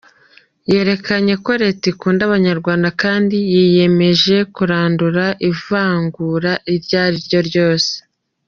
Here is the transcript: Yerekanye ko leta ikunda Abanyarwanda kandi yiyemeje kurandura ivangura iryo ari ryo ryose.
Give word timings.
Yerekanye 0.71 1.33
ko 1.43 1.51
leta 1.61 1.83
ikunda 1.93 2.21
Abanyarwanda 2.25 2.89
kandi 3.01 3.35
yiyemeje 3.51 4.35
kurandura 4.55 5.25
ivangura 5.49 6.51
iryo 6.75 6.97
ari 7.05 7.17
ryo 7.27 7.39
ryose. 7.49 7.91